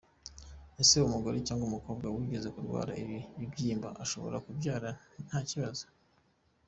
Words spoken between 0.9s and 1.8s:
umugore cyangwa